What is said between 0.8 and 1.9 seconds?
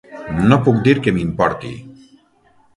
dir que m"importi.